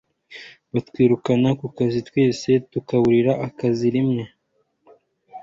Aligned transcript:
bakwirukana 0.73 1.49
kukazi 1.59 1.99
twese 2.09 2.49
tukaburira 2.71 3.31
akazi 3.47 3.85
rimwe 3.95 4.23